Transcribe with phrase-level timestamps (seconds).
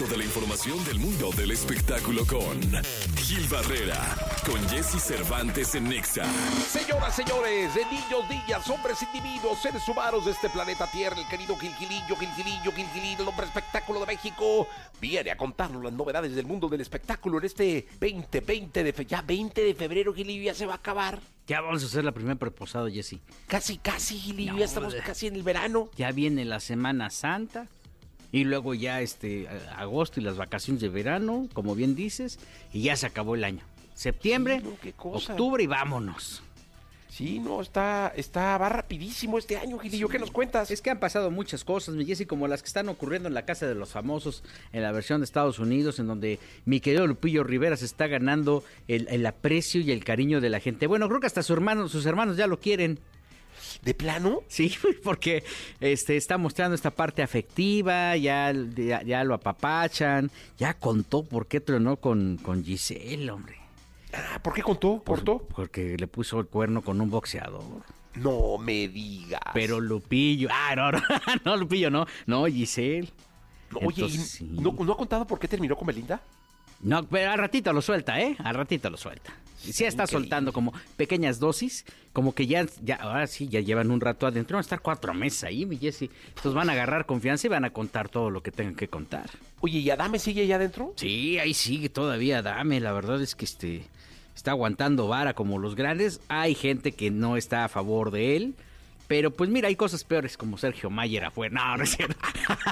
[0.00, 2.58] Toda la información del mundo del espectáculo con
[3.18, 6.24] Gil Barrera, con Jesse Cervantes en Nexa.
[6.66, 11.54] Señoras, señores, de niños, niñas, hombres, individuos, seres humanos de este planeta Tierra, el querido
[11.54, 14.66] Gilgilillo, Gilgilillo, Gilgilillo, el hombre espectáculo de México,
[15.02, 19.04] viene a contarnos las novedades del mundo del espectáculo en este 20, 20 de fe
[19.04, 21.20] ya 20 de febrero, Gilillo, ya se va a acabar.
[21.46, 23.18] Ya vamos a hacer la primera preposada, Jesse.
[23.46, 25.90] Casi, casi, Gilillo, No, ya estamos de- casi en el verano.
[25.96, 27.68] Ya viene la Semana Santa
[28.32, 32.38] y luego ya este agosto y las vacaciones de verano, como bien dices,
[32.72, 33.62] y ya se acabó el año.
[33.94, 36.42] Septiembre, Sí, no, octubre y vámonos.
[37.10, 40.70] Sí, no, está, está, va rapidísimo este año, Gilillo, ¿qué nos cuentas?
[40.70, 43.44] Es que han pasado muchas cosas, mi Jessy, como las que están ocurriendo en la
[43.44, 47.42] Casa de los Famosos, en la versión de Estados Unidos, en donde mi querido Lupillo
[47.42, 50.86] Rivera se está ganando el, el aprecio y el cariño de la gente.
[50.86, 53.00] Bueno, creo que hasta su hermano, sus hermanos ya lo quieren.
[53.82, 54.42] ¿De plano?
[54.48, 54.74] Sí,
[55.04, 55.44] porque
[55.80, 61.60] este está mostrando esta parte afectiva, ya, ya, ya lo apapachan, ya contó por qué
[61.60, 63.56] tronó con, con Giselle, hombre.
[64.12, 65.02] Ah, ¿por qué contó?
[65.02, 65.46] Por- ¿Cortó?
[65.54, 67.62] Porque le puso el cuerno con un boxeador.
[68.16, 69.40] No me digas.
[69.54, 71.00] Pero Lupillo, ah, no, no,
[71.44, 73.08] no, Lupillo, no, no, Giselle.
[73.70, 74.48] No, oye, ¿y Entonces, sí.
[74.50, 76.20] ¿no, ¿no ha contado por qué terminó con Belinda?
[76.82, 78.36] No, pero al ratito lo suelta, ¿eh?
[78.42, 79.32] Al ratito lo suelta.
[79.58, 80.12] Sí está Increíble.
[80.24, 84.54] soltando como pequeñas dosis, como que ya, ya, ahora sí, ya llevan un rato adentro,
[84.56, 86.10] van a estar cuatro meses ahí, mi Jessy.
[86.28, 89.28] Entonces van a agarrar confianza y van a contar todo lo que tengan que contar.
[89.60, 90.94] Oye, ¿y Adame sigue allá adentro?
[90.96, 93.84] Sí, ahí sigue todavía, dame, la verdad es que este
[94.34, 96.22] está aguantando vara como los grandes.
[96.28, 98.54] Hay gente que no está a favor de él.
[99.10, 101.52] Pero pues mira, hay cosas peores como Sergio Mayer afuera.
[101.52, 102.14] No, no es cierto.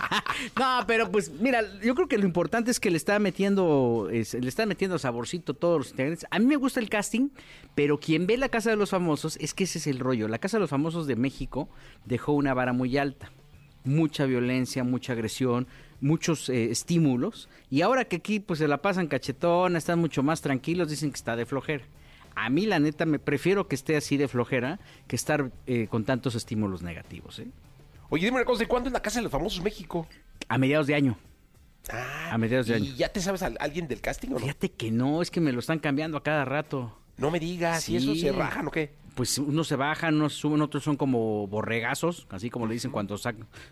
[0.56, 4.48] no, pero pues mira, yo creo que lo importante es que le está metiendo, le
[4.48, 6.28] están metiendo saborcito todos los integrantes.
[6.30, 7.30] A mí me gusta el casting,
[7.74, 10.28] pero quien ve la Casa de los Famosos es que ese es el rollo.
[10.28, 11.68] La Casa de los Famosos de México
[12.04, 13.32] dejó una vara muy alta
[13.84, 15.66] mucha violencia, mucha agresión,
[16.00, 17.48] muchos eh, estímulos.
[17.68, 21.16] Y ahora que aquí pues se la pasan cachetón, están mucho más tranquilos, dicen que
[21.16, 21.84] está de flojera.
[22.44, 26.04] A mí la neta me prefiero que esté así de flojera que estar eh, con
[26.04, 27.38] tantos estímulos negativos.
[27.40, 27.48] ¿eh?
[28.10, 30.06] Oye, dime una cosa, ¿de cuándo es la Casa de los Famosos México?
[30.48, 31.18] A mediados de año.
[31.90, 32.94] Ah, A mediados de ¿Y año.
[32.96, 34.38] ya te sabes a alguien del casting o no?
[34.40, 36.96] Fíjate que no, es que me lo están cambiando a cada rato.
[37.16, 38.20] No me digas, ¿y eso Sí.
[38.20, 38.92] se rajan o qué?
[39.14, 43.16] Pues unos se bajan, unos suben, otros son como borregazos, así como le dicen cuando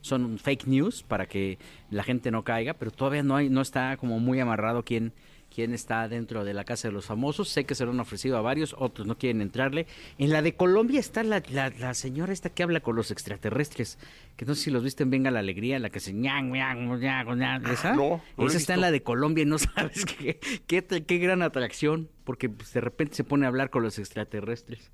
[0.01, 1.59] son fake news para que
[1.91, 5.13] la gente no caiga, pero todavía no hay, no está como muy amarrado quién,
[5.57, 7.49] quién está dentro de la casa de los famosos.
[7.49, 9.87] Sé que se lo han ofrecido a varios, otros no quieren entrarle.
[10.19, 13.99] En la de Colombia está la, la, la señora esta que habla con los extraterrestres,
[14.37, 17.01] que no sé si los viste en Venga la Alegría, la que se ñan, ñan,
[17.01, 17.95] ñan, ñan, esa.
[17.95, 21.41] no, no esa está en la de Colombia y no sabes qué, qué, qué gran
[21.41, 24.91] atracción, porque pues, de repente se pone a hablar con los extraterrestres.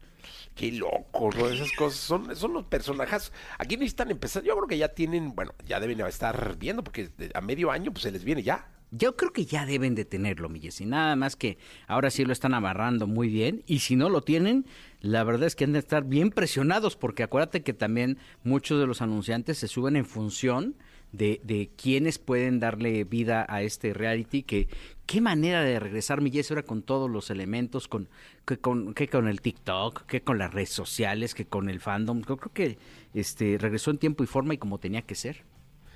[0.54, 1.48] Qué loco, ¿no?
[1.48, 3.32] Esas cosas son, son los personajes.
[3.58, 4.44] Aquí necesitan empezar.
[4.44, 8.04] Yo creo que ya tienen, bueno, ya deben estar viendo porque a medio año pues
[8.04, 8.68] se les viene ya.
[8.94, 10.84] Yo creo que ya deben de tenerlo, mi Jessy.
[10.84, 13.62] Nada más que ahora sí lo están amarrando muy bien.
[13.66, 14.66] Y si no lo tienen,
[15.00, 18.86] la verdad es que han de estar bien presionados, porque acuérdate que también muchos de
[18.86, 20.76] los anunciantes se suben en función
[21.10, 24.42] de, de quiénes pueden darle vida a este reality.
[24.42, 24.68] Que
[25.06, 28.10] qué manera de regresar, mi Jessy, ahora con todos los elementos, con
[28.46, 32.20] que con, que con el TikTok, que con las redes sociales, que con el fandom.
[32.28, 32.78] Yo creo que
[33.14, 35.44] este regresó en tiempo y forma y como tenía que ser.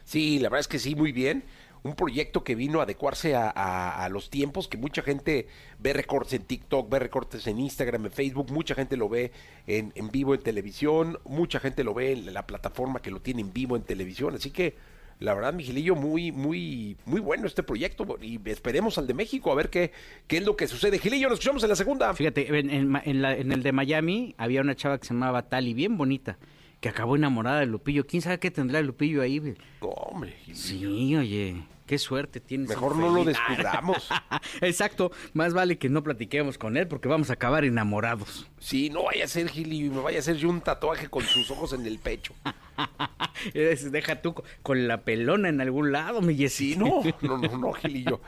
[0.07, 1.43] Sí, la verdad es que sí, muy bien.
[1.87, 5.47] Un proyecto que vino a adecuarse a, los tiempos, que mucha gente
[5.79, 9.31] ve recortes en TikTok, ve recortes en Instagram, en Facebook, mucha gente lo ve
[9.67, 13.43] en, en vivo en televisión, mucha gente lo ve en la plataforma que lo tiene
[13.43, 14.35] en vivo en televisión.
[14.35, 14.75] Así que,
[15.21, 18.05] la verdad, Miguelillo, muy, muy, muy bueno este proyecto.
[18.21, 19.93] Y esperemos al de México a ver qué,
[20.27, 20.99] qué es lo que sucede.
[20.99, 22.13] Gilillo, nos escuchamos en la segunda.
[22.15, 25.97] Fíjate, en, en la- el de Miami había una chava que se llamaba Tali, bien
[25.97, 26.37] bonita,
[26.81, 28.07] que acabó enamorada de Lupillo.
[28.07, 29.55] ¿Quién sabe qué tendrá el Lupillo ahí?
[29.81, 30.57] hombre, Gilillo.
[30.63, 32.69] Sí, oye, qué suerte tienes.
[32.69, 34.09] Mejor no lo descubramos.
[34.61, 38.47] Exacto, más vale que no platiquemos con él porque vamos a acabar enamorados.
[38.59, 41.23] Sí, no vaya a ser Gilillo y me vaya a hacer yo un tatuaje con
[41.25, 42.35] sus ojos en el pecho.
[43.55, 46.73] Es- Deja tú co- con la pelona en algún lado, mi Jessy.
[46.75, 48.21] Sí, no, no, no, no, Gilillo.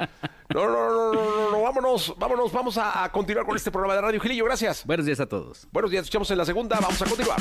[0.55, 4.01] No, no, no, no, no, no, vámonos, vámonos, vamos a continuar con este programa de
[4.03, 4.21] radio.
[4.21, 4.85] Gilillo, gracias.
[4.87, 5.67] Buenos días a todos.
[5.73, 7.39] Buenos días, escuchamos en la segunda, vamos a continuar.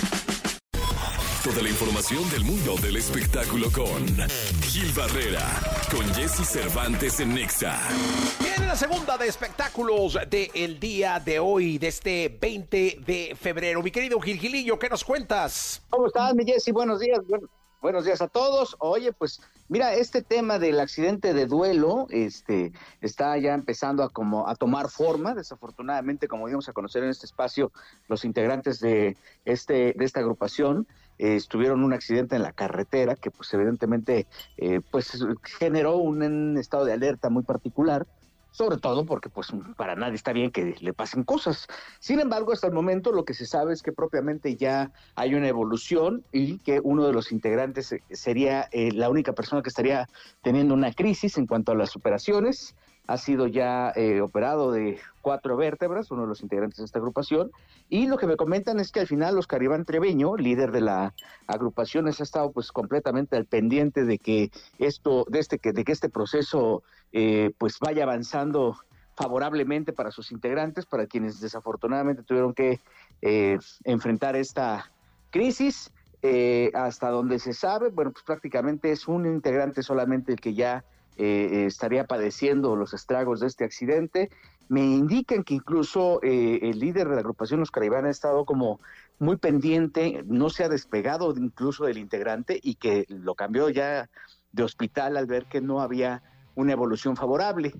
[1.47, 4.05] Toda la información del mundo del espectáculo con
[4.63, 5.47] Gil Barrera,
[5.89, 7.79] con Jesse Cervantes en Nexa.
[8.41, 13.81] Viene la segunda de espectáculos del día de hoy, de este 20 de febrero.
[13.81, 15.81] Mi querido Gil Gilillo, ¿qué nos cuentas?
[15.89, 16.73] ¿Cómo estás, mi Jessy?
[16.73, 17.21] Buenos días.
[17.25, 17.47] Bueno,
[17.81, 18.75] buenos días a todos.
[18.79, 19.39] Oye, pues
[19.69, 22.71] mira, este tema del accidente de duelo este,
[23.01, 25.33] está ya empezando a, como, a tomar forma.
[25.35, 27.71] Desafortunadamente, como dimos a conocer en este espacio,
[28.07, 30.87] los integrantes de, este, de esta agrupación
[31.17, 34.27] estuvieron un accidente en la carretera que pues evidentemente
[34.91, 35.17] pues
[35.57, 38.05] generó un estado de alerta muy particular
[38.57, 41.67] sobre todo porque pues para nadie está bien que le pasen cosas.
[41.99, 45.47] Sin embargo, hasta el momento lo que se sabe es que propiamente ya hay una
[45.47, 50.09] evolución y que uno de los integrantes sería eh, la única persona que estaría
[50.41, 52.75] teniendo una crisis en cuanto a las operaciones.
[53.07, 57.51] Ha sido ya eh, operado de cuatro vértebras, uno de los integrantes de esta agrupación,
[57.89, 61.13] y lo que me comentan es que al final Oscar Iván Treveño, líder de la
[61.47, 66.09] agrupación, ha estado pues completamente al pendiente de que esto, de este, de que este
[66.09, 66.83] proceso
[67.13, 68.77] eh, pues vaya avanzando
[69.15, 72.79] favorablemente para sus integrantes, para quienes desafortunadamente tuvieron que
[73.21, 74.91] eh, enfrentar esta
[75.31, 75.91] crisis.
[76.23, 80.83] Eh, hasta donde se sabe, bueno, pues prácticamente es un integrante solamente el que ya
[81.17, 84.29] estaría padeciendo los estragos de este accidente.
[84.69, 88.79] Me indican que incluso el líder de la agrupación Los Iván ha estado como
[89.19, 94.09] muy pendiente, no se ha despegado incluso del integrante y que lo cambió ya
[94.51, 96.21] de hospital al ver que no había
[96.55, 97.73] una evolución favorable.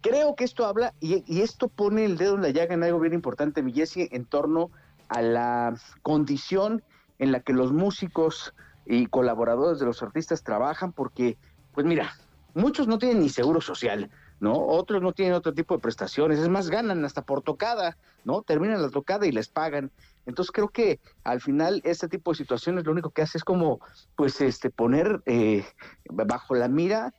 [0.00, 3.14] Creo que esto habla y, esto pone el dedo en la llaga en algo bien
[3.14, 4.70] importante, mi en torno
[5.08, 6.82] a la condición
[7.18, 8.54] en la que los músicos
[8.86, 11.38] y colaboradores de los artistas trabajan, porque,
[11.72, 12.12] pues mira,
[12.54, 14.10] muchos no tienen ni seguro social,
[14.40, 14.54] ¿no?
[14.54, 18.42] Otros no tienen otro tipo de prestaciones, es más, ganan hasta por tocada, ¿no?
[18.42, 19.90] Terminan la tocada y les pagan.
[20.26, 23.80] Entonces creo que al final este tipo de situaciones lo único que hace es como,
[24.16, 25.64] pues, este, poner eh,
[26.10, 27.14] bajo la mira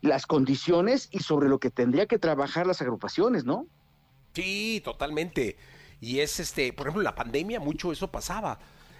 [0.00, 3.66] las condiciones y sobre lo que tendría que trabajar las agrupaciones, ¿no?
[4.34, 5.56] Sí, totalmente.
[6.00, 8.58] Y es este, por ejemplo, la pandemia, mucho eso pasaba.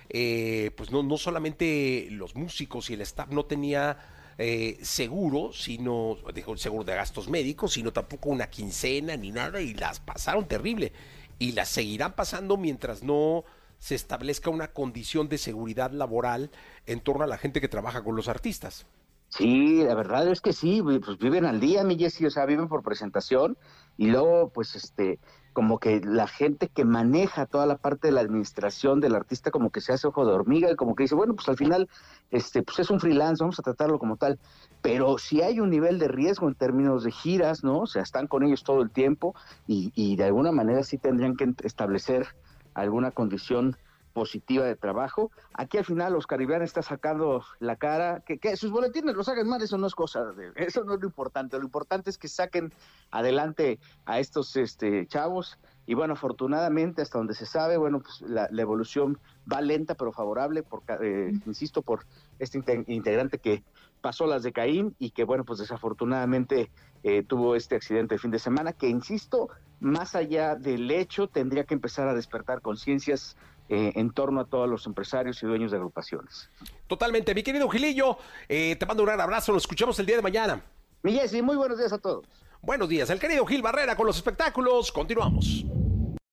[0.08, 3.98] Eh, pues no, no solamente los músicos y el staff no tenía
[4.38, 9.74] eh, seguro, sino, dijo, seguro de gastos médicos, sino tampoco una quincena ni nada, y
[9.74, 10.92] las pasaron terrible.
[11.38, 13.44] Y las seguirán pasando mientras no
[13.78, 16.50] se establezca una condición de seguridad laboral
[16.86, 18.86] en torno a la gente que trabaja con los artistas.
[19.28, 22.68] Sí, la verdad es que sí, pues viven al día, mi Jessy, o sea, viven
[22.68, 23.58] por presentación
[23.96, 25.18] y luego, pues, este,
[25.54, 29.70] como que la gente que maneja toda la parte de la administración del artista como
[29.70, 31.88] que se hace ojo de hormiga y como que dice, bueno, pues al final,
[32.30, 34.38] este, pues es un freelance, vamos a tratarlo como tal,
[34.82, 37.78] pero si hay un nivel de riesgo en términos de giras, ¿no?
[37.82, 39.34] O sea, están con ellos todo el tiempo
[39.66, 42.26] y, y de alguna manera sí tendrían que establecer
[42.74, 43.76] alguna condición
[44.14, 45.30] positiva de trabajo.
[45.52, 49.48] Aquí al final los caribeanos está sacando la cara, que, que, sus boletines los hagan
[49.48, 52.28] mal, eso no es cosa, de, eso no es lo importante, lo importante es que
[52.28, 52.72] saquen
[53.10, 55.58] adelante a estos este, chavos.
[55.86, 59.18] Y bueno, afortunadamente hasta donde se sabe, bueno, pues la, evolución
[59.52, 62.06] va lenta pero favorable, por, eh, insisto, por
[62.38, 63.62] este integrante que
[64.00, 66.70] pasó las de Caín y que bueno, pues desafortunadamente
[67.02, 69.50] eh, tuvo este accidente el fin de semana, que insisto,
[69.80, 73.36] más allá del hecho, tendría que empezar a despertar conciencias
[73.68, 76.50] eh, en torno a todos los empresarios y dueños de agrupaciones.
[76.86, 78.18] Totalmente, mi querido Gilillo,
[78.48, 80.62] eh, te mando un gran abrazo, nos escuchamos el día de mañana.
[81.02, 82.26] Mi Jessy, muy buenos días a todos.
[82.60, 85.64] Buenos días, el querido Gil Barrera con los espectáculos, continuamos.